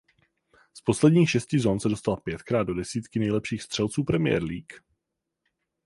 Z 0.73 0.81
posledních 0.81 1.29
šesti 1.29 1.59
sezón 1.59 1.79
se 1.79 1.89
dostal 1.89 2.17
pětkrát 2.17 2.67
do 2.67 2.73
desítky 2.73 3.19
nejlepších 3.19 3.63
střelců 3.63 4.03
Premier 4.03 4.43
League. 4.43 4.73